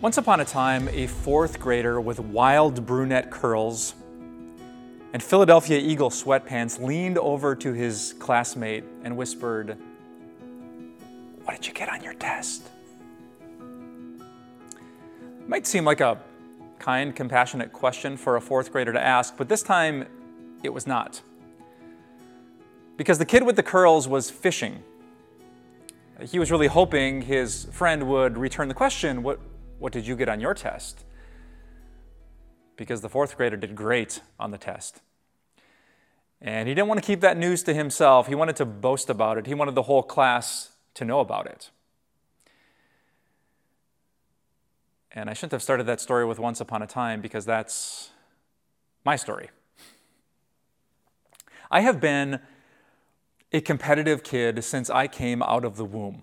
[0.00, 3.96] Once upon a time, a fourth grader with wild brunette curls
[5.12, 9.76] and Philadelphia Eagle sweatpants leaned over to his classmate and whispered,
[11.42, 12.68] What did you get on your test?
[15.40, 16.16] It might seem like a
[16.78, 20.06] kind, compassionate question for a fourth grader to ask, but this time
[20.62, 21.22] it was not.
[22.96, 24.84] Because the kid with the curls was fishing.
[26.20, 29.40] He was really hoping his friend would return the question, What,
[29.78, 31.04] what did you get on your test?
[32.76, 35.00] Because the fourth grader did great on the test.
[36.40, 38.28] And he didn't want to keep that news to himself.
[38.28, 39.46] He wanted to boast about it.
[39.46, 41.70] He wanted the whole class to know about it.
[45.10, 48.10] And I shouldn't have started that story with Once Upon a Time because that's
[49.04, 49.50] my story.
[51.70, 52.40] I have been
[53.52, 56.22] a competitive kid since I came out of the womb.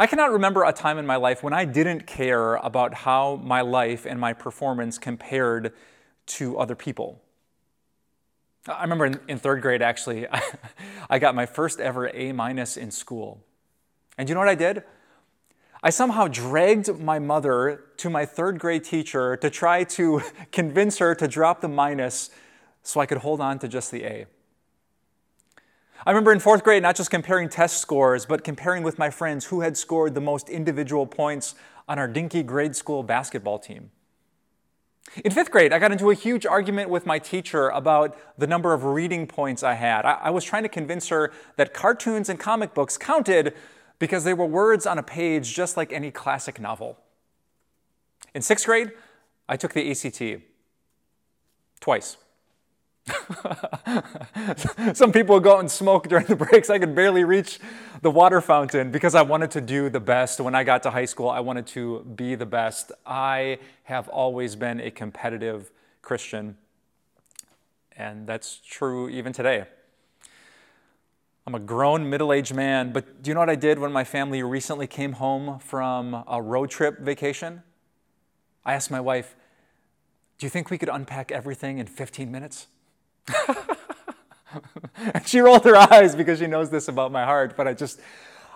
[0.00, 3.60] I cannot remember a time in my life when I didn't care about how my
[3.60, 5.74] life and my performance compared
[6.28, 7.20] to other people.
[8.66, 10.26] I remember in, in third grade, actually,
[11.10, 13.44] I got my first ever A minus in school.
[14.16, 14.84] And you know what I did?
[15.82, 21.14] I somehow dragged my mother to my third grade teacher to try to convince her
[21.14, 22.30] to drop the minus
[22.82, 24.26] so I could hold on to just the A.
[26.06, 29.46] I remember in fourth grade not just comparing test scores, but comparing with my friends
[29.46, 31.54] who had scored the most individual points
[31.88, 33.90] on our dinky grade school basketball team.
[35.24, 38.72] In fifth grade, I got into a huge argument with my teacher about the number
[38.72, 40.04] of reading points I had.
[40.04, 43.54] I, I was trying to convince her that cartoons and comic books counted
[43.98, 46.96] because they were words on a page just like any classic novel.
[48.34, 48.92] In sixth grade,
[49.48, 50.42] I took the ACT
[51.80, 52.16] twice.
[54.94, 56.70] Some people would go out and smoke during the breaks.
[56.70, 57.58] I could barely reach
[58.02, 60.40] the water fountain because I wanted to do the best.
[60.40, 62.92] When I got to high school, I wanted to be the best.
[63.06, 65.70] I have always been a competitive
[66.02, 66.56] Christian,
[67.96, 69.64] and that's true even today.
[71.46, 74.04] I'm a grown middle aged man, but do you know what I did when my
[74.04, 77.62] family recently came home from a road trip vacation?
[78.64, 79.34] I asked my wife,
[80.38, 82.66] Do you think we could unpack everything in 15 minutes?
[84.96, 88.00] and she rolled her eyes because she knows this about my heart, but I just,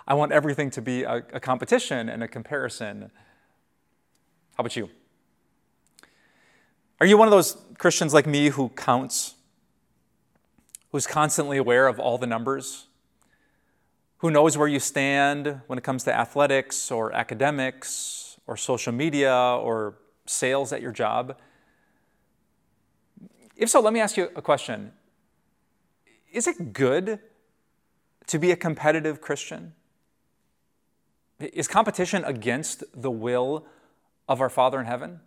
[0.06, 3.10] I want everything to be a, a competition and a comparison.
[4.56, 4.90] How about you?
[7.00, 9.34] Are you one of those Christians like me who counts?
[10.92, 12.86] Who's constantly aware of all the numbers?
[14.18, 19.34] Who knows where you stand when it comes to athletics or academics or social media
[19.34, 19.96] or
[20.26, 21.36] sales at your job?
[23.56, 24.92] If so, let me ask you a question
[26.32, 27.20] Is it good
[28.26, 29.74] to be a competitive Christian?
[31.40, 33.66] Is competition against the will
[34.28, 35.20] of our Father in heaven?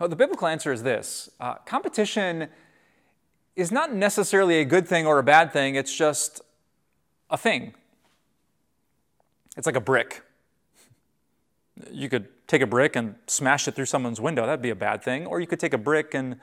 [0.00, 2.48] The biblical answer is this uh, competition
[3.54, 6.40] is not necessarily a good thing or a bad thing, it's just
[7.28, 7.74] a thing.
[9.56, 10.22] It's like a brick.
[11.90, 14.44] You could take a brick and smash it through someone's window.
[14.44, 15.26] That'd be a bad thing.
[15.26, 16.36] Or you could take a brick and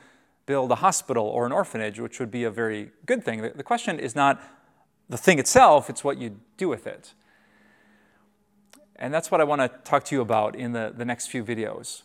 [0.47, 3.41] build a hospital or an orphanage, which would be a very good thing.
[3.41, 4.41] The question is not
[5.07, 7.13] the thing itself, it's what you do with it.
[8.95, 11.43] And that's what I want to talk to you about in the, the next few
[11.43, 12.01] videos.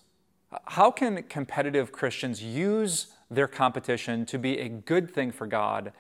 [0.66, 5.92] How can competitive Christians use their competition to be a good thing for God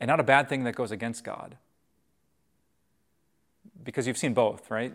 [0.00, 1.56] and not a bad thing that goes against God?
[3.82, 4.94] Because you've seen both, right?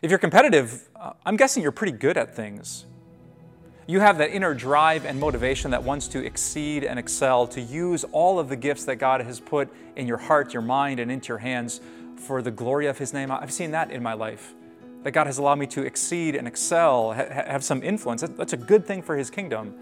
[0.00, 0.88] If you're competitive,
[1.26, 2.86] I'm guessing you're pretty good at things.
[3.88, 8.04] You have that inner drive and motivation that wants to exceed and excel, to use
[8.12, 11.28] all of the gifts that God has put in your heart, your mind, and into
[11.28, 11.80] your hands
[12.16, 13.32] for the glory of His name.
[13.32, 14.54] I've seen that in my life.
[15.04, 18.22] That God has allowed me to exceed and excel, ha- have some influence.
[18.22, 19.74] That's a good thing for His kingdom.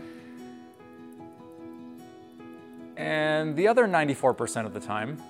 [2.97, 5.21] And the other 94% of the time,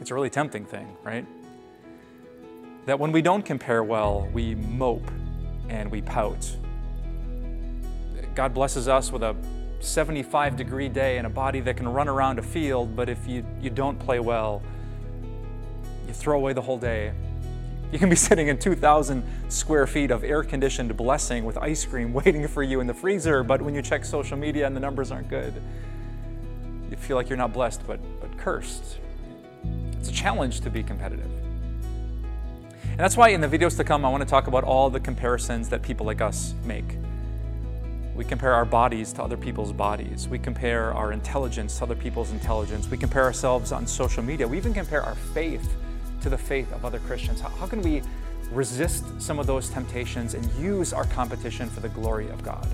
[0.00, 1.26] it's a really tempting thing, right?
[2.86, 5.10] That when we don't compare well, we mope
[5.68, 6.50] and we pout.
[8.34, 9.36] God blesses us with a
[9.80, 13.44] 75 degree day and a body that can run around a field, but if you,
[13.60, 14.62] you don't play well,
[16.06, 17.12] you throw away the whole day.
[17.92, 22.12] You can be sitting in 2,000 square feet of air conditioned blessing with ice cream
[22.14, 25.10] waiting for you in the freezer, but when you check social media and the numbers
[25.10, 25.54] aren't good,
[26.90, 28.98] you feel like you're not blessed but, but cursed.
[29.92, 31.30] It's a challenge to be competitive.
[32.90, 35.00] And that's why in the videos to come, I want to talk about all the
[35.00, 36.96] comparisons that people like us make.
[38.14, 40.28] We compare our bodies to other people's bodies.
[40.28, 42.90] We compare our intelligence to other people's intelligence.
[42.90, 44.46] We compare ourselves on social media.
[44.46, 45.76] We even compare our faith
[46.22, 47.40] to the faith of other Christians?
[47.40, 48.02] How, how can we
[48.50, 52.66] resist some of those temptations and use our competition for the glory of God?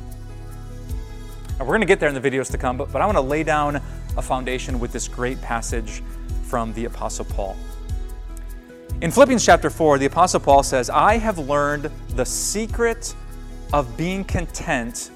[1.59, 3.17] And we're going to get there in the videos to come, but, but I want
[3.17, 3.77] to lay down
[4.17, 6.03] a foundation with this great passage
[6.45, 7.57] from the Apostle Paul.
[9.03, 13.15] In Philippians chapter 4, the Apostle Paul says, I have learned the secret
[13.75, 15.11] of being content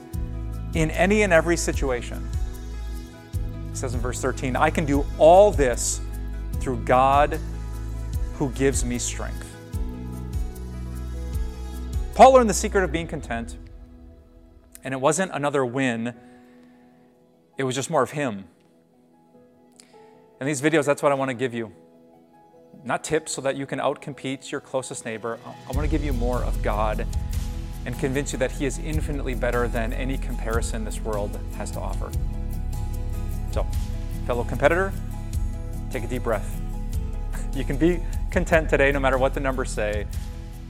[0.74, 2.28] in any and every situation.
[3.70, 6.02] He says in verse 13, I can do all this
[6.60, 7.40] through God
[8.34, 9.46] who gives me strength.
[12.14, 13.56] Paul learned the secret of being content,
[14.84, 16.12] and it wasn't another win,
[17.56, 18.44] it was just more of him.
[20.38, 21.72] In these videos, that's what I want to give you.
[22.84, 25.38] Not tips so that you can outcompete your closest neighbor.
[25.44, 27.06] I want to give you more of God
[27.86, 31.80] and convince you that He is infinitely better than any comparison this world has to
[31.80, 32.10] offer.
[33.52, 33.66] So,
[34.26, 34.92] fellow competitor,
[35.90, 36.60] take a deep breath.
[37.52, 38.00] You can be
[38.30, 40.06] content today no matter what the numbers say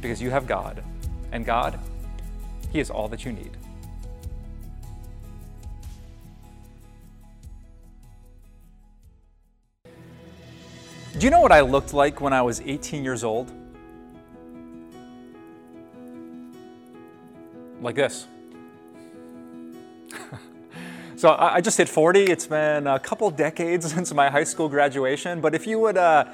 [0.00, 0.82] because you have God.
[1.30, 1.78] And God,
[2.72, 3.56] He is all that you need.
[11.20, 13.52] Do you know what I looked like when I was 18 years old?
[17.82, 18.26] Like this.
[21.16, 22.22] so I just hit 40.
[22.22, 26.24] It's been a couple decades since my high school graduation, but if you would uh,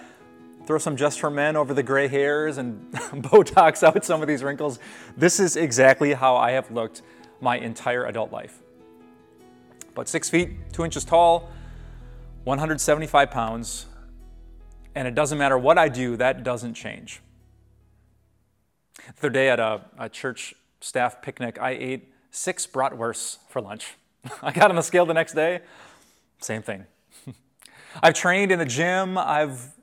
[0.67, 4.45] throw some just for men over the gray hairs and Botox out some of these
[4.45, 4.79] wrinkles,
[5.17, 7.03] this is exactly how I have looked
[7.41, 8.63] my entire adult life.
[9.89, 11.51] About six feet, two inches tall,
[12.45, 13.87] 175 pounds,
[14.97, 17.21] and it doesn't matter what I do, that doesn't change.
[18.97, 23.95] The other day at a, a church staff picnic, I ate six bratwursts for lunch.
[24.43, 25.61] I got on the scale the next day,
[26.41, 26.87] same thing.
[28.03, 29.75] I've trained in the gym, I've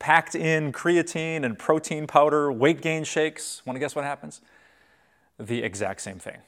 [0.00, 3.62] packed in creatine and protein powder, weight gain shakes.
[3.64, 4.40] Want to guess what happens?
[5.38, 6.38] The exact same thing.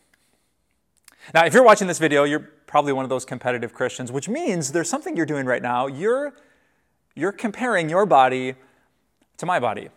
[1.33, 4.73] Now, if you're watching this video, you're probably one of those competitive Christians, which means
[4.73, 5.87] there's something you're doing right now.
[5.87, 6.35] You're
[7.19, 8.55] you're comparing your body
[9.39, 9.89] to my body.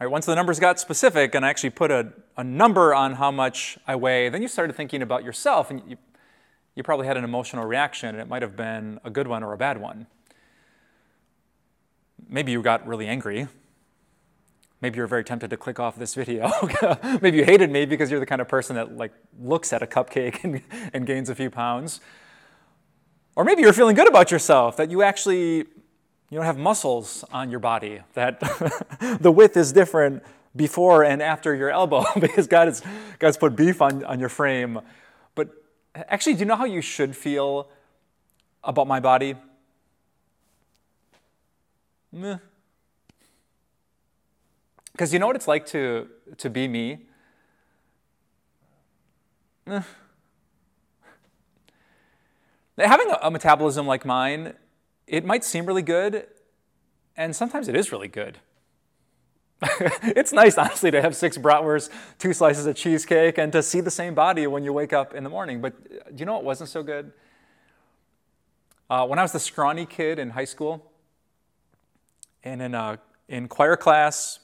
[0.00, 3.14] All right, once the numbers got specific and I actually put a, a number on
[3.14, 5.96] how much I weigh, then you started thinking about yourself and you,
[6.74, 9.52] you probably had an emotional reaction and it might have been a good one or
[9.52, 10.06] a bad one.
[12.28, 13.48] Maybe you got really angry.
[14.80, 16.50] Maybe you're very tempted to click off this video.
[17.20, 19.86] Maybe you hated me because you're the kind of person that like looks at a
[19.86, 20.62] cupcake and,
[20.94, 22.00] and gains a few pounds.
[23.38, 25.66] Or maybe you're feeling good about yourself, that you actually you
[26.32, 28.40] don't have muscles on your body, that
[29.20, 30.24] the width is different
[30.56, 32.82] before and after your elbow because God has,
[33.20, 34.80] God's put beef on, on your frame.
[35.36, 35.50] But
[35.94, 37.68] actually, do you know how you should feel
[38.64, 39.36] about my body?
[42.10, 42.40] Because
[45.12, 46.08] you know what it's like to,
[46.38, 47.06] to be me?
[49.64, 49.82] Meh.
[52.78, 54.54] Having a, metabolism like mine,
[55.06, 56.26] it might seem really good,
[57.16, 58.38] and sometimes it is really good.
[60.02, 63.90] it's nice, honestly, to have six bratwursts, two slices of cheesecake, and to see the
[63.90, 65.60] same body when you wake up in the morning.
[65.60, 67.12] But uh, do you know what wasn't so good?
[68.88, 70.92] Uh, when I was the scrawny kid in high school,
[72.44, 72.98] and in, uh,
[73.28, 74.38] in choir class,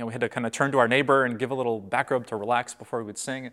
[0.00, 2.10] know, we had to kind of turn to our neighbor and give a little back
[2.10, 3.50] rub to relax before we would sing.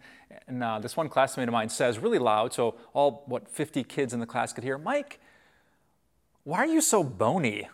[0.47, 4.13] And uh, this one classmate of mine says really loud, so all, what, 50 kids
[4.13, 5.19] in the class could hear, Mike,
[6.43, 7.67] why are you so bony?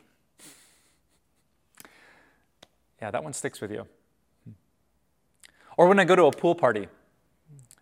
[3.01, 3.85] Yeah, that one sticks with you.
[5.77, 6.87] Or when I go to a pool party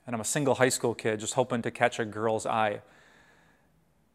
[0.05, 2.81] and I'm a single high school kid just hoping to catch a girl's eye,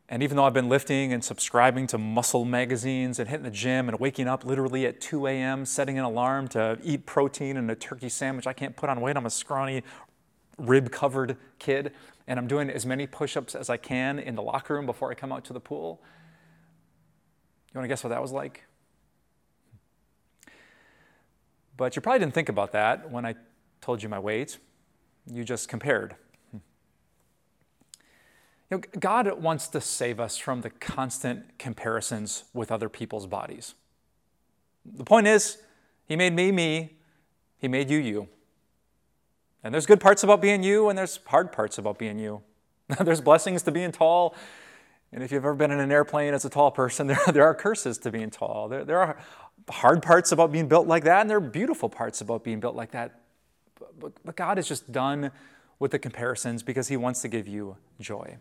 [0.08, 3.88] and even though I've been lifting and subscribing to muscle magazines and hitting the gym
[3.88, 7.74] and waking up literally at 2 a.m., setting an alarm to eat protein and a
[7.74, 9.16] turkey sandwich, I can't put on weight.
[9.16, 9.82] I'm a scrawny,
[10.58, 11.92] rib covered kid.
[12.28, 15.10] And I'm doing as many push ups as I can in the locker room before
[15.10, 16.00] I come out to the pool.
[17.72, 18.64] You want to guess what that was like?
[21.76, 23.34] But you probably didn't think about that when I
[23.80, 24.58] told you my weight.
[25.30, 26.14] You just compared.
[28.70, 33.74] You know, God wants to save us from the constant comparisons with other people's bodies.
[34.84, 35.58] The point is,
[36.06, 36.96] He made me me,
[37.58, 38.28] He made you you.
[39.62, 42.42] And there's good parts about being you, and there's hard parts about being you.
[43.00, 44.34] there's blessings to being tall,
[45.12, 47.54] and if you've ever been in an airplane as a tall person, there, there are
[47.54, 48.68] curses to being tall.
[48.68, 49.18] There, there are
[49.68, 52.74] hard parts about being built like that, and there are beautiful parts about being built
[52.74, 53.20] like that.
[53.98, 55.30] But, but God is just done
[55.78, 58.36] with the comparisons because He wants to give you joy.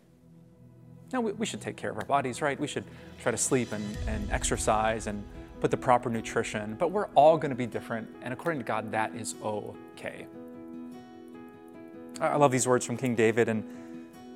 [1.12, 2.58] Now, we, we should take care of our bodies, right?
[2.58, 2.84] We should
[3.22, 5.06] try to sleep and, and exercise.
[5.06, 5.24] And,
[5.60, 8.92] put the proper nutrition, but we're all going to be different, and according to God,
[8.92, 10.26] that is okay.
[12.20, 13.64] I love these words from King David in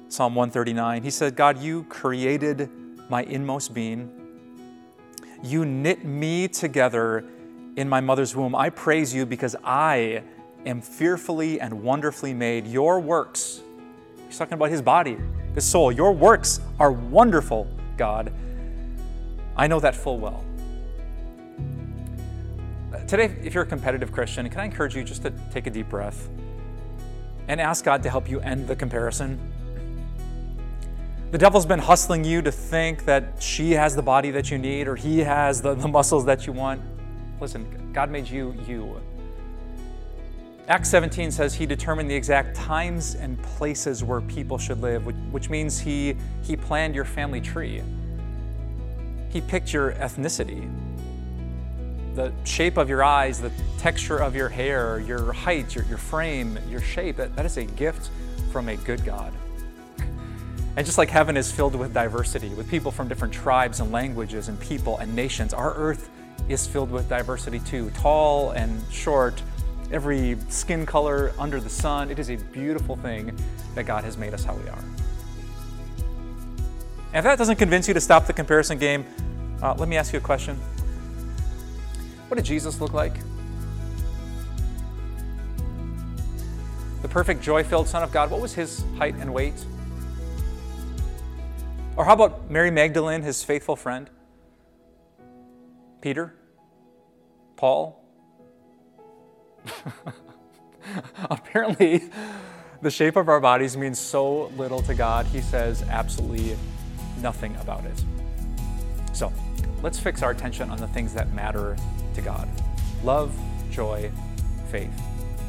[0.08, 1.02] Psalm 139.
[1.02, 2.68] He said, God, you created
[3.08, 4.10] my inmost being.
[5.42, 7.24] You knit me together
[7.76, 8.54] in my mother's womb.
[8.54, 10.22] I praise you because I
[10.66, 12.66] am fearfully and wonderfully made.
[12.66, 13.60] Your works,
[14.26, 15.16] he's talking about his body,
[15.54, 17.66] his soul, your works are wonderful,
[17.96, 18.32] God.
[19.56, 20.44] I know that full well.
[23.06, 25.88] Today, if you're a competitive Christian, can I encourage you just to take a deep
[25.88, 26.28] breath
[27.48, 29.38] and ask God to help you end the comparison?
[31.30, 34.88] The devil's been hustling you to think that she has the body that you need
[34.88, 36.82] or he has the, the muscles that you want.
[37.40, 39.00] Listen, God made you you.
[40.70, 45.50] Acts 17 says he determined the exact times and places where people should live, which,
[45.50, 47.82] means he, he planned your family tree.
[49.30, 50.70] He picked your ethnicity,
[52.14, 56.56] the shape of your eyes, the texture of your hair, your height, your, your frame,
[56.68, 57.16] your shape.
[57.16, 58.10] That, that is a gift
[58.52, 59.32] from a good God.
[60.76, 64.46] And just like heaven is filled with diversity, with people from different tribes and languages
[64.46, 66.10] and people and nations, our earth
[66.48, 67.90] is filled with diversity too.
[67.90, 69.42] Tall and short,
[69.92, 72.10] every skin color under the sun.
[72.10, 73.36] It is a beautiful thing
[73.74, 74.84] that God has made us how we are.
[77.12, 79.04] And if that doesn't convince you to stop the comparison game,
[79.62, 80.56] uh, let me ask you a question.
[82.28, 83.14] What did Jesus look like?
[87.02, 89.54] The perfect, joy filled Son of God, what was his height and weight?
[91.96, 94.08] Or how about Mary Magdalene, his faithful friend?
[96.00, 96.34] Peter?
[97.56, 97.99] Paul?
[101.30, 102.02] Apparently,
[102.82, 106.56] the shape of our bodies means so little to God, He says absolutely
[107.20, 108.04] nothing about it.
[109.12, 109.32] So,
[109.82, 111.76] let's fix our attention on the things that matter
[112.14, 112.48] to God
[113.02, 113.32] love,
[113.70, 114.10] joy,
[114.70, 114.92] faith,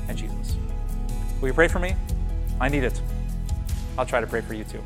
[0.08, 0.56] and Jesus.
[1.42, 1.96] Will you pray for me?
[2.60, 3.02] I need it.
[3.98, 4.84] I'll try to pray for you too.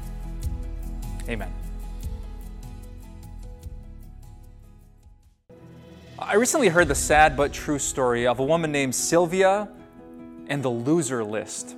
[1.30, 1.52] Amen.
[6.18, 9.68] I recently heard the sad but true story of a woman named Sylvia
[10.48, 11.76] and the loser list.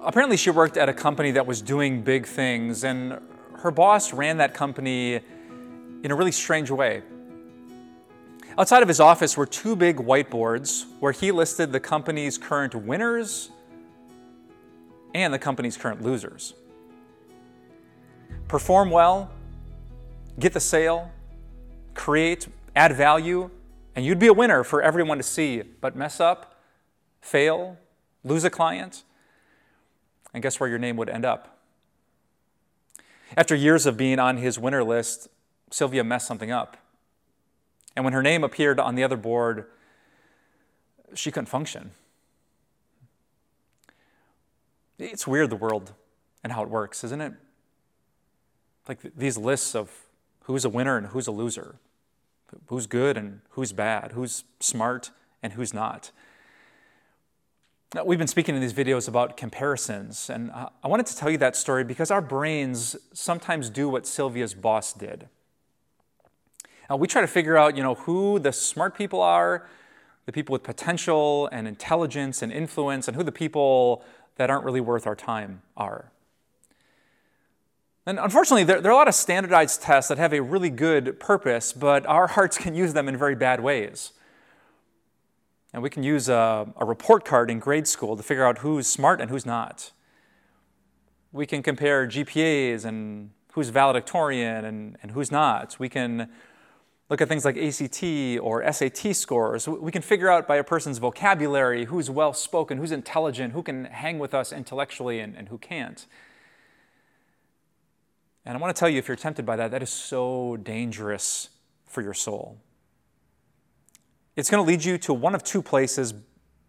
[0.00, 3.18] Apparently, she worked at a company that was doing big things, and
[3.56, 5.14] her boss ran that company
[6.04, 7.02] in a really strange way.
[8.56, 13.50] Outside of his office were two big whiteboards where he listed the company's current winners
[15.12, 16.54] and the company's current losers.
[18.46, 19.28] Perform well,
[20.38, 21.10] get the sale,
[21.96, 23.50] create, add value,
[23.96, 25.62] and you'd be a winner for everyone to see.
[25.62, 26.60] But mess up,
[27.20, 27.78] fail,
[28.22, 29.02] lose a client,
[30.32, 31.58] and guess where your name would end up?
[33.36, 35.28] After years of being on his winner list,
[35.70, 36.76] Sylvia messed something up.
[37.96, 39.66] And when her name appeared on the other board,
[41.14, 41.92] she couldn't function.
[44.98, 45.92] It's weird, the world
[46.44, 47.32] and how it works, isn't it?
[48.88, 49.90] Like these lists of
[50.42, 51.76] who's a winner and who's a loser
[52.66, 55.10] who's good and who's bad, who's smart
[55.42, 56.10] and who's not.
[57.94, 61.38] Now, we've been speaking in these videos about comparisons, and I wanted to tell you
[61.38, 65.28] that story because our brains sometimes do what Sylvia's boss did.
[66.90, 69.68] Now, we try to figure out, you know, who the smart people are,
[70.26, 74.80] the people with potential and intelligence and influence, and who the people that aren't really
[74.80, 76.10] worth our time are.
[78.06, 81.18] And unfortunately, there, there, are a lot of standardized tests that have a really good
[81.18, 84.12] purpose, but our hearts can use them in very bad ways.
[85.72, 88.86] And we can use a, a report card in grade school to figure out who's
[88.86, 89.90] smart and who's not.
[91.32, 95.76] We can compare GPAs and who's valedictorian and, and who's not.
[95.78, 96.30] We can
[97.10, 98.02] look at things like ACT
[98.40, 99.68] or SAT scores.
[99.68, 103.86] We can figure out by a person's vocabulary who's well spoken, who's intelligent, who can
[103.86, 106.06] hang with us intellectually, and, and who can't.
[108.46, 111.50] And I want to tell you, if you're tempted by that, that is so dangerous
[111.84, 112.58] for your soul.
[114.36, 116.14] It's going to lead you to one of two places,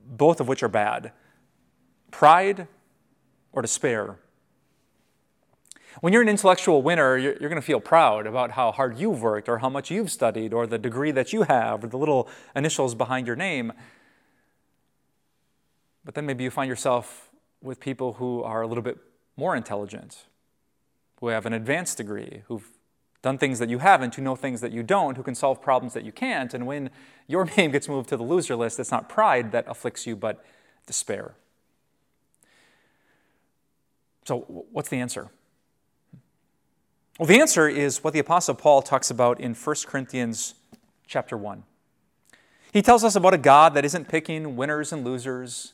[0.03, 1.11] both of which are bad
[2.09, 2.67] pride
[3.51, 4.17] or despair.
[5.99, 9.49] When you're an intellectual winner, you're, going to feel proud about how hard you've worked,
[9.49, 12.95] or how much you've studied, or the degree that you have, or the little initials
[12.95, 13.73] behind your name.
[16.05, 17.29] But then maybe you find yourself
[17.61, 18.97] with people who are a little bit
[19.35, 20.25] more intelligent,
[21.19, 22.69] who have an advanced degree, who've
[23.21, 25.93] done things that you haven't, who know things that you don't, who can solve problems
[25.93, 26.53] that you can't.
[26.53, 26.89] And when
[27.27, 30.43] your name gets moved to the loser list, it's not pride that afflicts you, but
[30.85, 31.33] despair.
[34.25, 35.29] So, what's the answer?
[37.17, 40.53] Well, the answer is what the apostle Paul talks about in 1 Corinthians
[41.07, 41.63] chapter 1.
[42.71, 45.73] He tells us about a God that isn't picking winners and losers.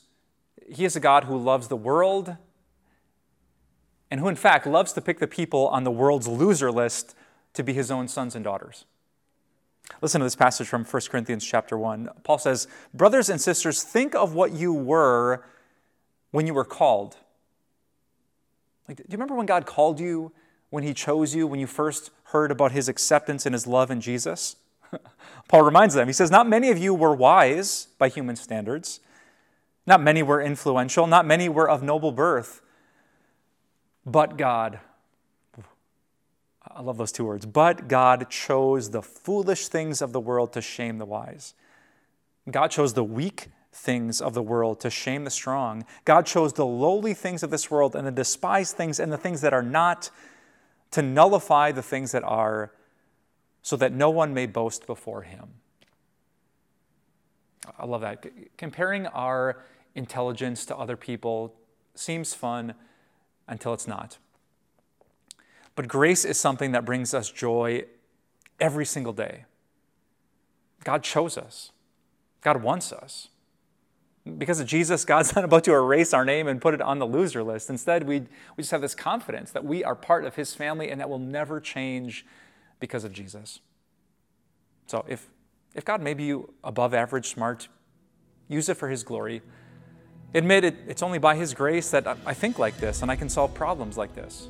[0.70, 2.36] He is a God who loves the world
[4.14, 7.16] and who, in fact, loves to pick the people on the world's loser list
[7.52, 8.84] to be his own sons and daughters.
[10.00, 12.08] Listen to this passage from 1 Corinthians chapter 1.
[12.22, 15.44] Paul says, Brothers and sisters, think of what you were
[16.30, 17.16] when you were called.
[18.86, 20.30] Like, do you remember when God called you,
[20.70, 24.00] when He chose you, when you first heard about His acceptance and His love in
[24.00, 24.54] Jesus?
[25.48, 29.00] Paul reminds them, he says, Not many of you were wise by human standards.
[29.88, 31.08] Not many were influential.
[31.08, 32.60] Not many were of noble birth.
[34.06, 34.80] But God,
[36.66, 40.60] I love those two words, but God chose the foolish things of the world to
[40.60, 41.54] shame the wise.
[42.50, 45.84] God chose the weak things of the world to shame the strong.
[46.04, 49.40] God chose the lowly things of this world and the despised things and the things
[49.40, 50.10] that are not
[50.92, 52.72] to nullify the things that are
[53.62, 55.48] so that no one may boast before him.
[57.78, 58.26] I love that.
[58.58, 61.54] Comparing our intelligence to other people
[61.94, 62.74] seems fun
[63.48, 64.18] until it's not.
[65.76, 67.84] But grace is something that brings us joy
[68.60, 69.44] every single day.
[70.84, 71.72] God chose us,
[72.40, 73.28] God wants us.
[74.38, 77.06] Because of Jesus, God's not about to erase our name and put it on the
[77.06, 77.68] loser list.
[77.68, 78.20] Instead, we,
[78.56, 81.18] we just have this confidence that we are part of His family and that will
[81.18, 82.24] never change
[82.80, 83.60] because of Jesus.
[84.86, 85.28] So if,
[85.74, 87.68] if God made you above average smart,
[88.48, 89.42] use it for His glory.
[90.34, 93.28] Admit it, it's only by His grace that I think like this and I can
[93.28, 94.48] solve problems like this.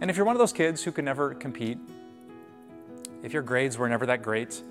[0.00, 1.78] And if you're one of those kids who could never compete,
[3.22, 4.62] if your grades were never that great,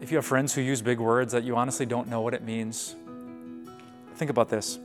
[0.00, 2.44] if you have friends who use big words that you honestly don't know what it
[2.44, 2.94] means,
[4.14, 4.78] think about this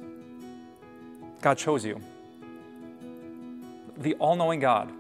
[1.42, 2.02] God chose you.
[3.98, 4.92] The all knowing God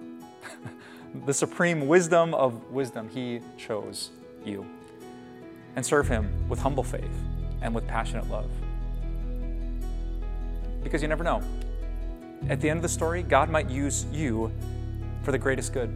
[1.25, 4.12] the supreme wisdom of wisdom, He chose
[4.46, 4.66] you.
[5.75, 7.24] And serve Him with humble faith
[7.61, 8.50] and with passionate love.
[10.83, 11.41] Because you never know.
[12.50, 14.51] At the end of the story, God might use you
[15.24, 15.93] for the greatest good.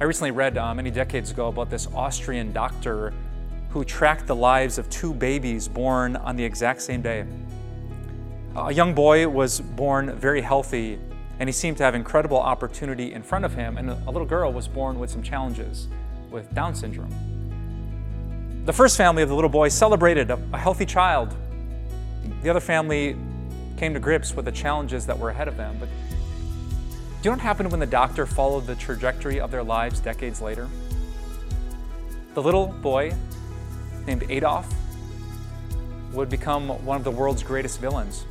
[0.00, 3.12] I recently read uh, many decades ago about this Austrian doctor
[3.70, 7.26] who tracked the lives of two babies born on the exact same day.
[8.54, 10.98] A young boy was born very healthy
[11.38, 14.52] and he seemed to have incredible opportunity in front of him, and a little girl
[14.52, 15.88] was born with some challenges
[16.30, 17.12] with Down syndrome.
[18.66, 21.34] The first family of the little boy celebrated a, healthy child.
[22.42, 23.16] The other family
[23.76, 25.76] came to grips with the challenges that were ahead of them.
[25.80, 25.94] But do
[27.22, 30.68] you know what happened when the doctor followed the trajectory of their lives decades later?
[32.34, 33.14] The little boy
[34.06, 34.68] named Adolf
[36.12, 38.26] would become one of the world's greatest villains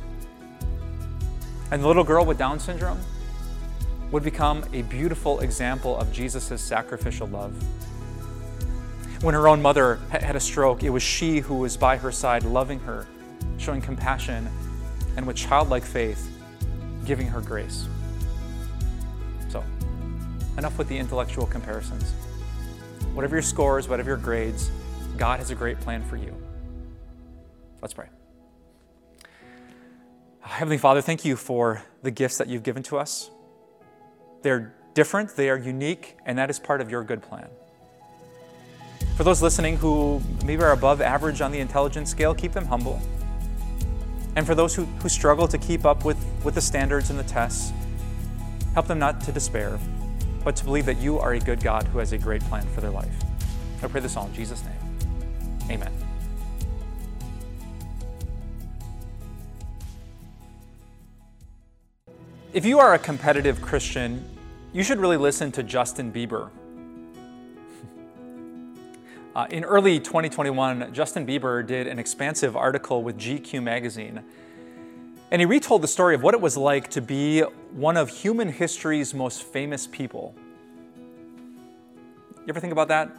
[1.70, 3.00] and the little girl with Down syndrome
[4.10, 7.54] would become a beautiful example of Jesus' sacrificial love.
[9.22, 12.44] When her own mother had a stroke, it was she who was by her side,
[12.44, 13.06] loving her,
[13.56, 14.48] showing compassion,
[15.16, 16.30] and with childlike faith,
[17.06, 17.88] giving her grace.
[19.48, 19.64] So,
[20.58, 22.12] enough with the intellectual comparisons.
[23.14, 24.70] Whatever your scores, whatever your grades,
[25.16, 26.36] God has a great plan for you.
[27.80, 28.08] Let's pray.
[30.40, 33.30] Heavenly Father, thank you for the gifts that you've given to us.
[34.42, 37.48] They're different, they are unique, and that is part of your good plan.
[39.16, 43.00] For those listening who maybe are above average on the intelligence scale, keep them humble.
[44.36, 47.24] And for those who, who struggle to keep up with, with the standards and the
[47.24, 47.72] tests,
[48.74, 49.78] help them not to despair,
[50.44, 52.82] but to believe that you are a good God who has a great plan for
[52.82, 53.08] their life.
[53.82, 55.70] I pray this all in Jesus' name.
[55.70, 55.92] Amen.
[62.52, 64.28] If you are a competitive Christian,
[64.74, 66.50] you should really listen to Justin Bieber.
[69.36, 74.24] Uh, in early 2021, Justin Bieber did an expansive article with GQ magazine.
[75.30, 78.48] And he retold the story of what it was like to be one of human
[78.48, 80.34] history's most famous people.
[80.96, 83.10] You ever think about that?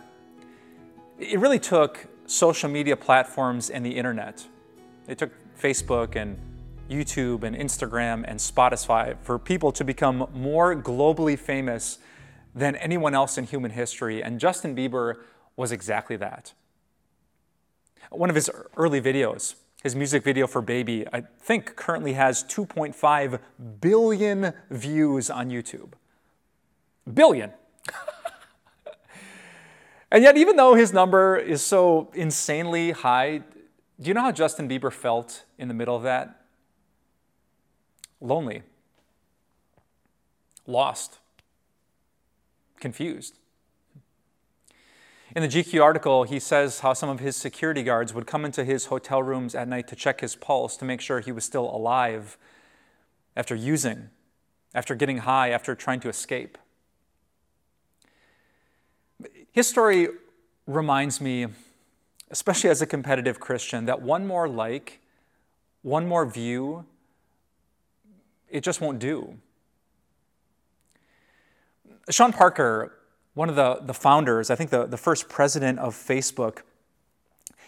[1.19, 4.43] It really took social media platforms and the internet.
[5.07, 6.35] It took Facebook and
[6.89, 11.99] YouTube and Instagram and Spotify for people to become more globally famous
[12.55, 14.23] than anyone else in human history.
[14.23, 15.17] And Justin Bieber
[15.57, 16.53] was exactly that.
[18.09, 23.39] One of his early videos, his music video for Baby, I think currently has 2.5
[23.81, 25.91] billion views on YouTube.
[27.13, 27.51] Billion!
[30.11, 33.39] and yet, even though his number is so insanely high,
[33.99, 36.37] do you know how Justin Bieber felt in the middle of that?
[38.19, 38.63] lonely,
[40.65, 41.19] lost,
[42.79, 43.37] confused.
[45.37, 48.63] In the GQ article, he says how some of his security guards would come into
[48.63, 51.65] his hotel rooms at night to check his pulse to make sure he was still
[51.65, 52.39] alive
[53.35, 54.09] after using,
[54.73, 56.57] after getting high, after trying to escape.
[59.51, 60.07] His story
[60.65, 61.45] reminds me,
[62.31, 65.01] especially as a competitive Christian, that one more like,
[65.83, 66.83] one more view,
[68.49, 69.37] it just won't do.
[72.09, 72.96] Sean Parker
[73.37, 76.61] one of the, the founders, I think the, the first president of Facebook,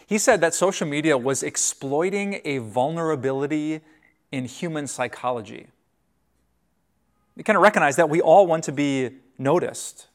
[0.04, 3.80] he said that social media was exploiting a vulnerability
[4.32, 5.68] in human psychology.
[7.36, 10.08] You kind of recognize that we all want to be noticed.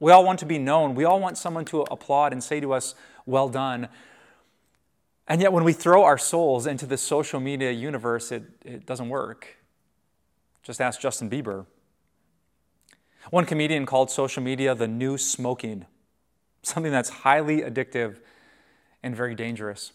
[0.00, 0.94] We all want to be known.
[0.94, 2.94] We all want someone to applaud and say to us,
[3.26, 3.88] well done.
[5.28, 9.10] And yet, when we throw our souls into the social media universe, it, it doesn't
[9.10, 9.58] work.
[10.62, 11.66] Just ask Justin Bieber.
[13.30, 15.86] One comedian called social media the new smoking,
[16.62, 18.18] something that's highly addictive
[19.02, 19.92] and very dangerous.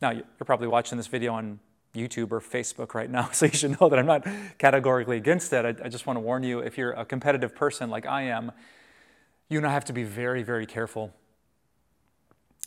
[0.00, 1.60] Now, you're probably watching this video on
[1.94, 4.26] YouTube or Facebook right now, so you should know that I'm not
[4.58, 5.80] categorically against it.
[5.82, 8.52] I, just want to warn you if you're a competitive person like I am,
[9.48, 11.12] you and I have to be very, very careful.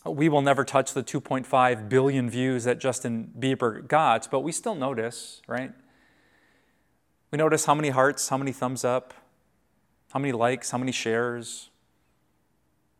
[0.06, 4.74] We will never touch the 2.5 billion views that Justin Bieber got, but we still
[4.74, 5.72] notice, right?
[7.30, 9.12] We notice how many hearts, how many thumbs up,
[10.12, 11.68] how many likes, how many shares.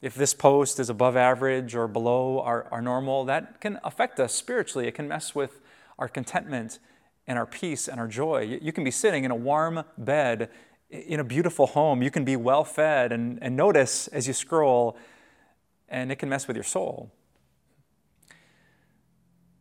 [0.03, 4.35] If this post is above average or below our, our normal, that can affect us
[4.35, 4.87] spiritually.
[4.87, 5.61] It can mess with
[5.99, 6.79] our contentment
[7.27, 8.59] and our peace and our joy.
[8.61, 10.51] You can be sitting in a warm bed
[10.91, 12.03] in a beautiful home.
[12.03, 14.97] You can be well fed and, and notice as you scroll,
[15.89, 17.11] and it can mess with your soul.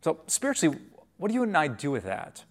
[0.02, 0.78] So, spiritually,
[1.18, 2.44] what do you and I do with that?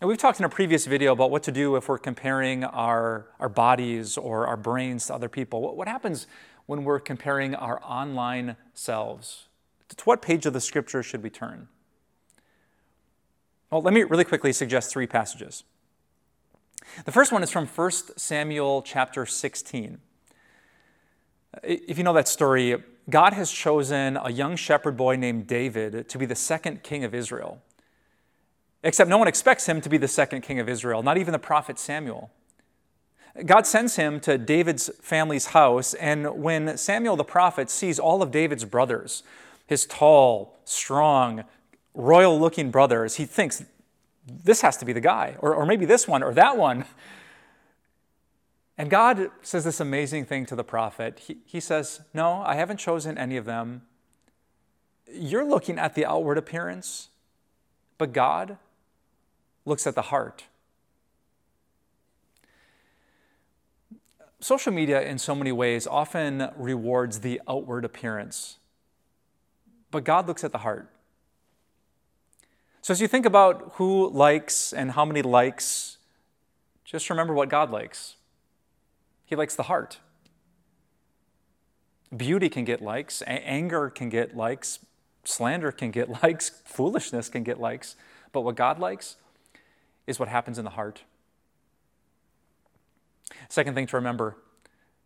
[0.00, 3.28] And we've talked in a previous video about what to do if we're comparing our,
[3.38, 5.62] our bodies or our brains to other people.
[5.62, 6.26] What, what happens
[6.66, 9.44] when we're comparing our online selves?
[9.96, 11.68] To what page of the scripture should we turn?
[13.70, 15.62] Well, let me really quickly suggest three passages.
[17.04, 19.98] The first one is from 1 Samuel chapter 16.
[21.62, 26.18] If you know that story, God has chosen a young shepherd boy named David to
[26.18, 27.62] be the second king of Israel.
[28.84, 31.38] Except no one expects him to be the second king of Israel, not even the
[31.38, 32.30] prophet Samuel.
[33.46, 38.30] God sends him to David's family's house, and when Samuel the prophet sees all of
[38.30, 39.22] David's brothers,
[39.66, 41.44] his tall, strong,
[41.94, 43.64] royal looking brothers, he thinks,
[44.26, 46.84] this has to be the guy, or, or maybe this one, or that one.
[48.76, 51.20] And God says this amazing thing to the prophet.
[51.20, 53.82] He, he says, No, I haven't chosen any of them.
[55.10, 57.08] You're looking at the outward appearance,
[57.98, 58.58] but God
[59.64, 60.44] looks at the heart.
[64.40, 68.58] Social media, in so many ways, often rewards the outward appearance,
[69.90, 70.90] but God looks at the heart.
[72.82, 75.96] So, as you think about who likes and how many likes,
[76.84, 78.16] just remember what God likes.
[79.24, 79.98] He likes the heart.
[82.14, 84.80] Beauty can get likes, anger can get likes,
[85.24, 87.96] slander can get likes, foolishness can get likes,
[88.30, 89.16] but what God likes
[90.06, 91.02] is what happens in the heart.
[93.48, 94.36] Second thing to remember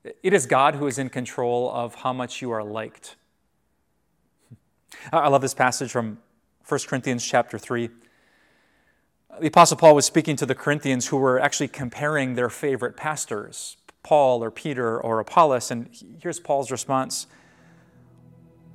[0.05, 3.17] it is God who is in control of how much you are liked.
[5.13, 6.19] I love this passage from
[6.67, 7.91] 1 Corinthians chapter 3.
[9.41, 13.77] The Apostle Paul was speaking to the Corinthians who were actually comparing their favorite pastors,
[14.03, 15.89] Paul or Peter or Apollos, and
[16.23, 17.27] here's Paul's response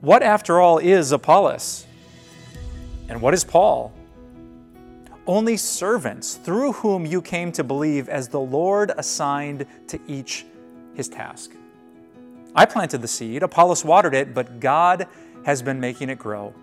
[0.01, 1.85] What, after all, is Apollos?
[3.09, 3.93] And what is Paul?
[5.25, 10.45] Only servants through whom you came to believe as the Lord assigned to each
[10.95, 11.51] his task.
[12.55, 15.07] I planted the seed, Apollos watered it, but God
[15.45, 16.53] has been making it grow.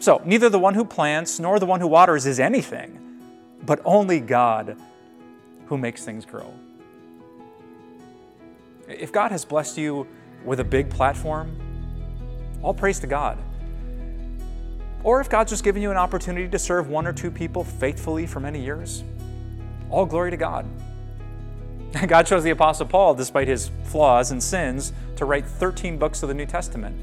[0.00, 2.98] So, neither the one who plants nor the one who waters is anything,
[3.64, 4.76] but only God
[5.66, 6.52] who makes things grow.
[8.88, 10.06] If God has blessed you
[10.44, 11.56] with a big platform,
[12.62, 13.38] all praise to God.
[15.04, 18.26] Or if God's just given you an opportunity to serve one or two people faithfully
[18.26, 19.04] for many years,
[19.90, 20.66] all glory to God.
[22.06, 26.28] God chose the Apostle Paul, despite his flaws and sins, to write 13 books of
[26.28, 26.96] the New Testament.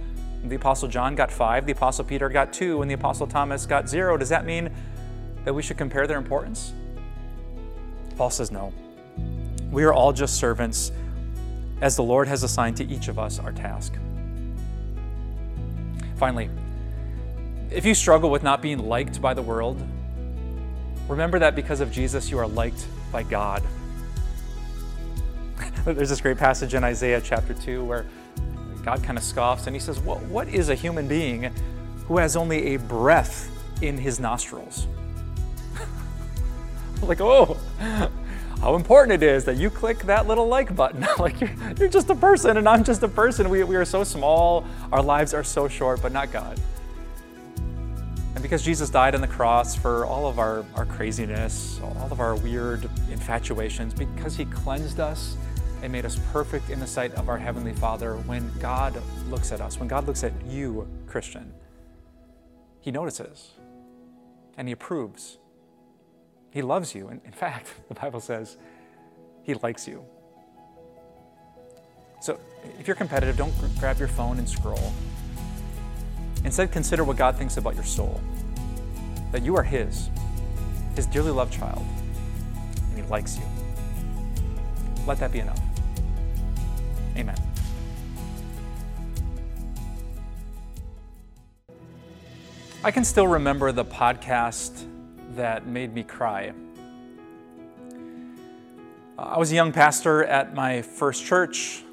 [0.44, 3.90] The Apostle John got five, the Apostle Peter got two, and the Apostle Thomas got
[3.90, 4.16] zero.
[4.16, 4.70] Does that mean
[5.44, 6.74] that we should compare their importance?
[8.16, 8.72] Paul says no.
[9.72, 10.92] We are all just servants
[11.82, 13.94] as the Lord has assigned to each of us our task.
[16.16, 16.50] Finally,
[17.72, 19.82] if you struggle with not being liked by the world,
[21.08, 23.62] Remember that because of Jesus, you are liked by God.
[25.86, 28.06] There's this great passage in Isaiah chapter 2 where
[28.84, 31.52] God kind of scoffs and he says, well, What is a human being
[32.08, 33.50] who has only a breath
[33.84, 34.88] in his nostrils?
[37.04, 37.56] like, oh,
[38.62, 41.06] how important it is that you click that little like button.
[41.20, 43.48] like, you're, you're just a person and I'm just a person.
[43.50, 46.60] We, we are so small, our lives are so short, but not God.
[48.46, 52.36] Because Jesus died on the cross for all of our, our craziness, all of our
[52.36, 55.36] weird infatuations, because he cleansed us
[55.82, 59.62] and made us perfect in the sight of our Heavenly Father, when God looks at
[59.62, 61.52] us, when God looks at you, Christian,
[62.82, 63.54] he notices
[64.58, 65.40] and he approves.
[66.52, 67.08] He loves you.
[67.08, 68.58] And in fact, the Bible says
[69.42, 70.06] he likes you.
[72.22, 72.40] So
[72.80, 74.94] if you're competitive, don't grab your phone and scroll.
[76.44, 78.22] Instead, consider what God thinks about your soul
[79.36, 80.10] that you are His,
[80.96, 81.86] His dearly loved child,
[82.90, 83.44] and He likes you.
[85.06, 85.60] Let that be enough.
[87.18, 87.36] Amen.
[92.82, 94.86] I can still remember the podcast
[95.36, 96.54] that made me cry.
[99.20, 101.84] I was a young pastor at my first church.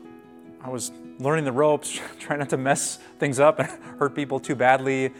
[0.63, 4.55] I was learning the ropes, trying not to mess things up and hurt people too
[4.55, 5.13] badly.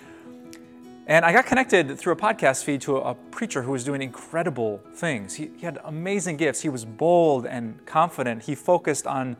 [1.07, 4.81] And I got connected through a podcast feed to a, preacher who was doing incredible
[4.95, 5.35] things.
[5.35, 6.61] He, he, had amazing gifts.
[6.61, 8.45] He was bold and confident.
[8.45, 9.37] He focused on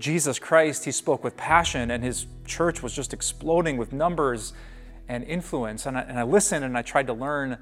[0.00, 0.84] Jesus Christ.
[0.84, 4.52] He spoke with passion, and his church was just exploding with numbers
[5.06, 5.86] and influence.
[5.86, 7.58] And I, and I listened and I tried to learn,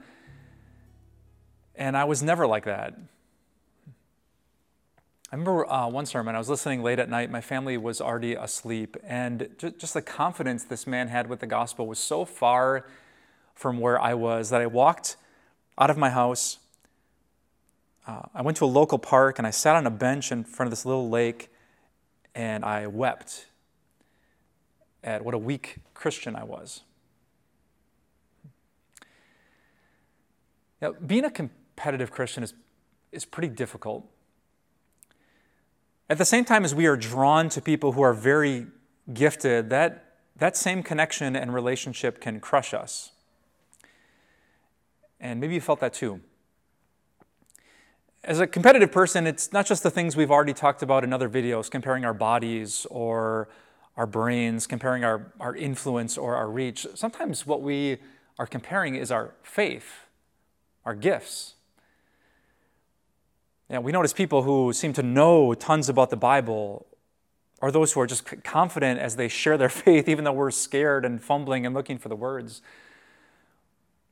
[1.75, 2.95] and I was never like that.
[5.31, 7.31] I remember uh, one sermon, I was listening late at night.
[7.31, 8.97] My family was already asleep.
[9.05, 12.87] And just the confidence this man had with the gospel was so far
[13.55, 15.17] from where I was that I walked
[15.79, 16.59] out of my house.
[18.07, 20.69] Uh, I went to a local park and I sat on a bench in front
[20.69, 21.49] of this little lake
[22.35, 23.47] and I wept
[25.03, 26.83] at what a weak Christian I was.
[30.81, 32.53] Now, being a competitive Christian is,
[33.13, 34.07] is pretty difficult.
[36.11, 38.67] At the same time as we are drawn to people who are very
[39.13, 43.13] gifted, that, that same connection and relationship can crush us.
[45.25, 46.21] And maybe you felt that too.
[48.23, 51.31] As a competitive person, it's not just the things we've already talked about in other
[51.31, 53.49] videos, comparing our bodies or
[53.97, 56.87] our brains, comparing our, our influence or our reach.
[56.95, 57.97] Sometimes what we
[58.39, 60.05] are comparing is our faith,
[60.85, 61.55] our gifts.
[63.71, 66.87] Yeah, we notice people who seem to know tons about the Bible
[67.63, 71.07] or those who are just confident as they share their faith, even though we're scared
[71.07, 72.61] and fumbling and looking for the words.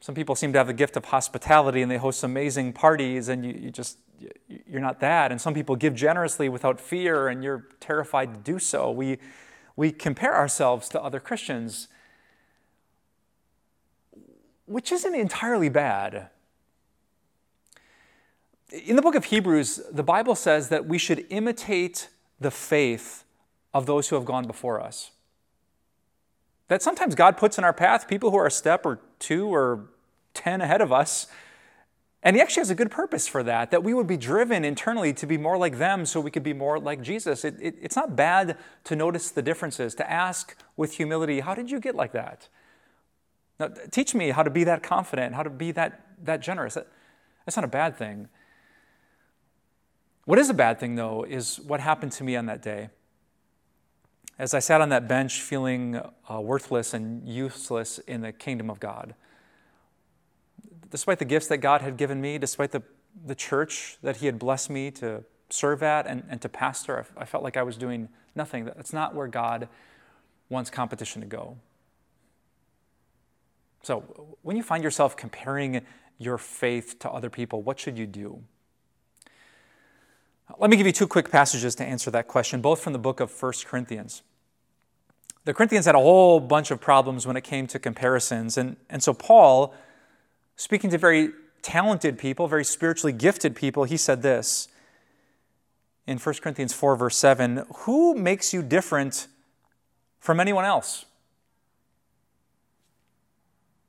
[0.03, 3.47] Some people seem to have the gift of hospitality and they host amazing parties, and
[3.47, 3.99] you, you just,
[4.67, 5.31] you're not that.
[5.31, 8.91] And some people give generously without fear, and you're terrified to do so.
[8.91, 9.19] We,
[9.77, 11.87] we compare ourselves to other Christians,
[14.67, 16.31] which isn't entirely bad.
[18.73, 22.09] In the book of Hebrews, the Bible says that we should imitate
[22.41, 23.23] the faith
[23.73, 25.13] of those who have gone before us.
[26.67, 29.91] That sometimes God puts in our path people who are a step or two or
[30.35, 31.27] 10 ahead of us.
[32.23, 35.13] And He actually has a good purpose for that, that we would be driven internally
[35.15, 37.45] to be more like them so we could be more like Jesus.
[37.45, 41.71] It, it, it's not bad to notice the differences, to ask with humility, How did
[41.71, 42.49] you get like that?
[43.59, 46.75] Now, teach me how to be that confident, how to be that, that generous.
[46.75, 46.89] That,
[47.45, 48.29] that's not a bad thing.
[50.25, 52.91] What is a bad thing, though, is what happened to me on that day.
[54.39, 58.81] As I sat on that bench feeling uh, worthless and useless in the kingdom of
[58.81, 59.15] God,
[60.93, 62.83] despite the gifts that God had given me, despite the,
[63.27, 67.25] the church that He had blessed me to serve at and, and to pastor, I,
[67.25, 68.67] felt like I was doing nothing.
[68.67, 69.69] That's not where God
[70.49, 71.57] wants competition to go.
[73.83, 75.81] So, when you find yourself comparing
[76.19, 78.43] your faith to other people, what should you do?
[80.59, 83.19] Let me give you two quick passages to answer that question, both from the book
[83.19, 84.23] of 1 Corinthians.
[85.45, 88.57] The Corinthians had a whole bunch of problems when it came to comparisons.
[88.57, 89.75] And, and so, Paul,
[90.63, 94.69] speaking to very talented people, very spiritually gifted people, he said this
[96.07, 99.27] in 1 Corinthians 4, verse 7 Who makes you different
[100.21, 101.05] from anyone else?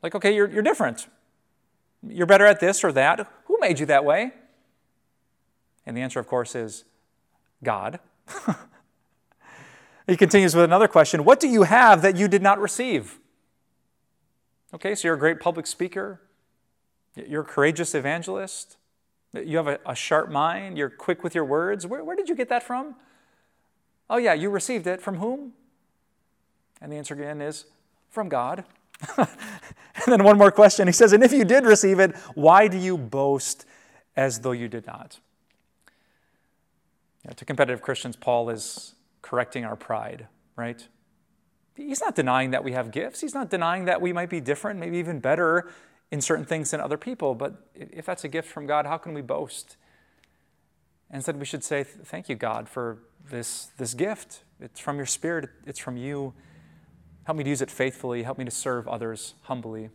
[0.01, 1.07] Like, okay, you're, you're different.
[2.07, 3.27] You're better at this or that.
[3.45, 4.31] Who made you that way?
[5.85, 6.85] And the answer, of course, is
[7.63, 7.99] God.
[10.07, 13.19] he continues with another question What do you have that you did not receive?
[14.73, 16.19] Okay, so you're a great public speaker.
[17.15, 18.77] You're a courageous evangelist.
[19.33, 20.77] You have a, a sharp mind.
[20.77, 21.85] You're quick with your words.
[21.85, 22.95] Where, where did you get that from?
[24.09, 25.01] Oh, yeah, you received it.
[25.01, 25.53] From whom?
[26.81, 27.65] And the answer again is
[28.09, 28.65] from God.
[29.17, 29.27] and
[30.07, 30.87] then one more question.
[30.87, 33.65] He says, And if you did receive it, why do you boast
[34.15, 35.19] as though you did not?
[37.23, 40.87] You know, to competitive Christians, Paul is correcting our pride, right?
[41.75, 43.21] He's not denying that we have gifts.
[43.21, 45.71] He's not denying that we might be different, maybe even better
[46.13, 47.33] in certain things than other people.
[47.33, 49.77] But if that's a gift from God, how can we boast?
[51.11, 52.99] Instead, we should say, Thank you, God, for
[53.31, 54.43] this, this gift.
[54.59, 56.35] It's from your Spirit, it's from you.
[57.23, 58.21] Help me to use it faithfully.
[58.21, 59.89] Help me to serve others humbly.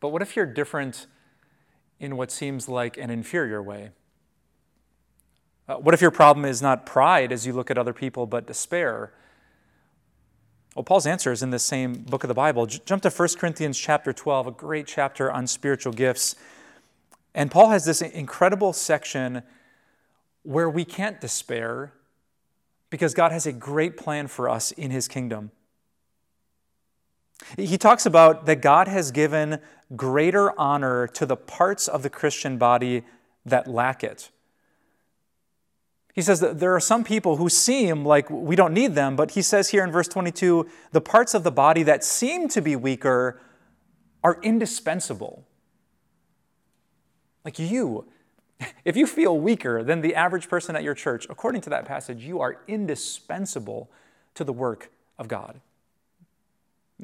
[0.00, 1.06] But what if you're different
[2.00, 3.90] in what seems like an inferior way?
[5.68, 8.46] Uh, what if your problem is not pride as you look at other people, but
[8.46, 9.12] despair?
[10.78, 12.64] Well, Paul's answer is in the same book of the Bible.
[12.66, 16.36] J- jump to 1 Corinthians chapter 12, a great chapter on spiritual gifts.
[17.34, 19.42] And Paul has this incredible section
[20.44, 21.94] where we can't despair
[22.90, 25.50] because God has a great plan for us in his kingdom.
[27.56, 29.58] He talks about that God has given
[29.96, 33.02] greater honor to the parts of the Christian body
[33.44, 34.30] that lack it.
[36.18, 39.30] He says that there are some people who seem like we don't need them, but
[39.30, 42.74] he says here in verse 22 the parts of the body that seem to be
[42.74, 43.40] weaker
[44.24, 45.46] are indispensable.
[47.44, 48.04] Like you,
[48.84, 52.24] if you feel weaker than the average person at your church, according to that passage,
[52.24, 53.88] you are indispensable
[54.34, 55.60] to the work of God.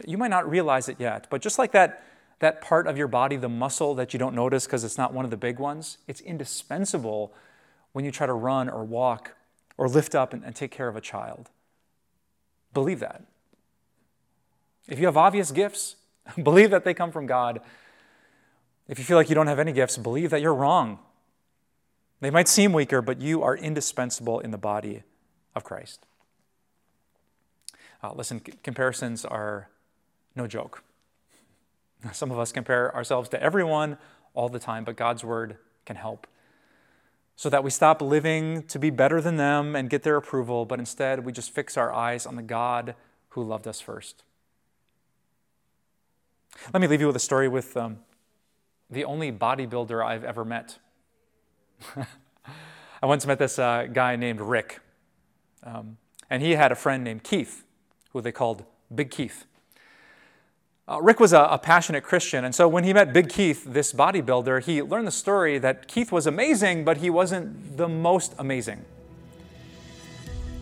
[0.04, 2.02] You might not realize it yet, but just like that,
[2.40, 5.24] that part of your body, the muscle that you don't notice because it's not one
[5.24, 7.32] of the big ones, it's indispensable
[7.94, 9.36] when you try to run or walk
[9.78, 11.48] or lift up and, and take care of a child.
[12.74, 13.22] Believe that.
[14.88, 15.96] If you have obvious gifts,
[16.42, 17.60] believe that they come from God.
[18.88, 20.98] If you feel like you don't have any gifts, believe that you're wrong.
[22.20, 25.04] They might seem weaker, but you are indispensable in the body
[25.54, 26.04] of Christ.
[28.02, 29.68] Uh, listen, c- comparisons are
[30.34, 30.82] no joke.
[32.12, 33.98] Some of us compare ourselves to everyone
[34.34, 36.26] all the time, but God's word can help.
[37.36, 40.78] So that we stop living to be better than them and get their approval, but
[40.78, 42.94] instead we just fix our eyes on the God
[43.30, 44.22] who loved us first.
[46.72, 47.98] Let me leave you with a story with um,
[48.88, 50.78] the only bodybuilder I've ever met.
[51.96, 54.80] I once met this uh, guy named Rick,
[55.62, 55.98] um,
[56.30, 57.64] and he had a friend named Keith,
[58.12, 59.46] who they called Big Keith.
[60.86, 63.90] Uh, Rick was a, a, passionate Christian, and so when he met Big Keith, this
[63.90, 68.84] bodybuilder, he learned the story that Keith was amazing, but he wasn't the most amazing.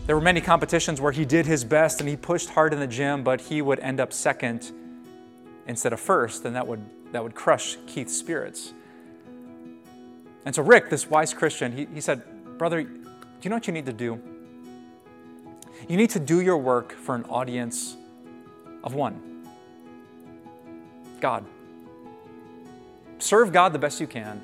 [0.07, 2.87] There were many competitions where he did his best and he pushed hard in the
[2.87, 4.71] gym, but he would end up second
[5.67, 8.73] instead of first, and that would, that would crush Keith's spirits.
[10.45, 12.21] And so, Rick, this wise Christian, he, he said,
[12.57, 12.89] Brother, do
[13.41, 14.21] you know what you need to do?
[15.89, 17.97] You need to do your work for an audience
[18.85, 19.32] of one
[21.23, 21.45] God.
[23.17, 24.41] Serve God the best you can.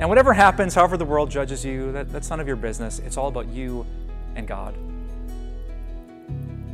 [0.00, 2.98] And whatever happens, however the world judges you, that, that's none of your business.
[2.98, 3.86] It's all about you
[4.34, 4.74] and God.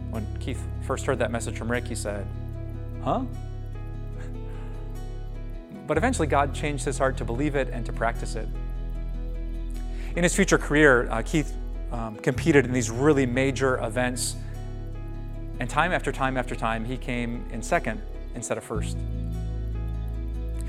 [0.08, 2.26] When Keith first heard that message from Rick, he said,
[3.04, 3.24] Huh?
[5.86, 8.48] But eventually, God changed his heart to believe it and to practice it.
[10.16, 11.52] In his future career, uh, Keith
[11.90, 14.36] um, competed in these really major events.
[15.60, 18.00] And time after time after time, he came in second
[18.34, 18.96] instead of first.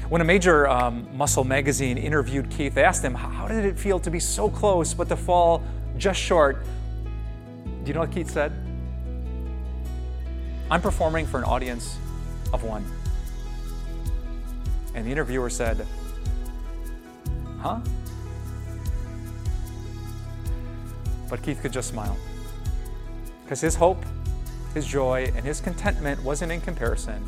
[0.10, 4.00] When a major um, muscle magazine interviewed Keith, they asked him, How did it feel
[4.02, 5.64] to be so close but to fall
[5.98, 6.64] just short?
[7.66, 8.52] Do you know what Keith said?
[10.70, 11.98] I'm performing for an audience
[12.54, 12.86] of one.
[14.94, 15.86] And the interviewer said,
[17.60, 17.80] Huh?
[21.30, 22.18] But Keith could just smile.
[23.44, 24.06] Because his hope,
[24.74, 27.24] his joy, and his contentment wasn't in comparison,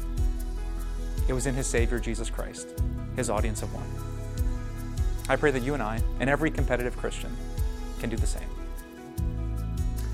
[1.28, 2.68] it was in his Savior, Jesus Christ,
[3.16, 3.88] his audience of one.
[5.28, 7.36] I pray that you and I, and every competitive Christian,
[8.00, 8.48] can do the same.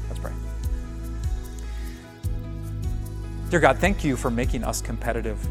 [0.07, 0.32] Let's pray.
[3.49, 5.45] Dear God, thank you for making us competitive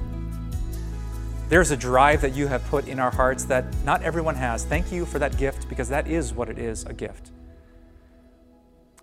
[1.50, 4.64] there's a drive that you have put in our hearts that not everyone has.
[4.64, 7.32] Thank you for that gift because that is what it is a gift.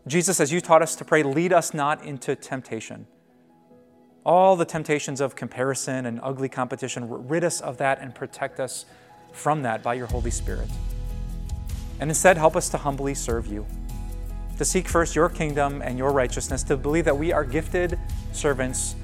[0.08, 3.06] Jesus, as you taught us to pray, lead us not into temptation.
[4.28, 8.86] All the temptations of comparison and ugly competition, rid us of that and protect us
[9.32, 10.70] from that by your Holy Spirit.
[12.02, 13.66] And instead, help us to humbly serve you,
[14.58, 17.98] to seek first your kingdom and your righteousness, to believe that we are gifted
[18.34, 18.96] servants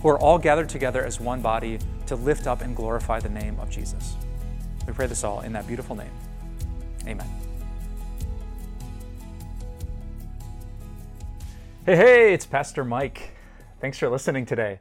[0.00, 3.58] who are all gathered together as one body to lift up and glorify the name
[3.58, 4.14] of Jesus.
[4.86, 6.12] We pray this all in that beautiful name.
[7.04, 7.26] Amen.
[11.84, 13.32] Hey, hey, it's Pastor Mike.
[13.80, 14.80] Thanks for listening today.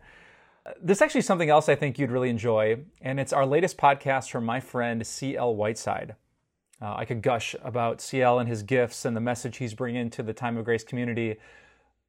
[0.82, 4.44] There's actually something else I think you'd really enjoy, and it's our latest podcast from
[4.44, 5.56] my friend C.L.
[5.56, 6.16] Whiteside.
[6.82, 10.24] Uh, I could gush about CL and his gifts and the message he's bringing to
[10.24, 11.36] the Time of Grace community,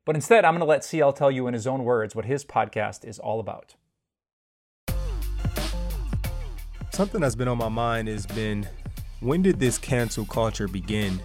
[0.06, 2.42] but instead, I'm going to let CL tell you in his own words what his
[2.42, 3.74] podcast is all about.
[6.90, 8.66] Something that's been on my mind has been
[9.20, 11.20] when did this cancel culture begin?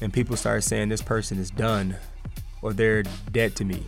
[0.00, 1.94] And people start saying this person is done
[2.62, 3.86] or they're dead to me.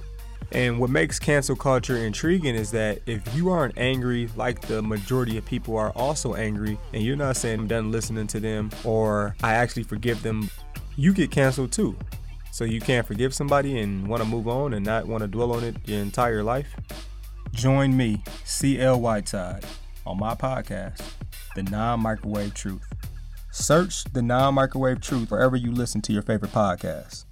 [0.52, 5.36] And what makes cancel culture intriguing is that if you aren't angry like the majority
[5.36, 9.34] of people are also angry, and you're not saying I'm done listening to them or
[9.42, 10.50] I actually forgive them,
[10.96, 11.96] you get canceled too.
[12.52, 15.52] So you can't forgive somebody and want to move on and not want to dwell
[15.52, 16.76] on it your entire life?
[17.50, 19.64] Join me, CL Whiteside,
[20.06, 21.02] on my podcast,
[21.56, 22.86] The Non Microwave Truth.
[23.50, 27.24] Search The Non Microwave Truth wherever you listen to your favorite podcasts.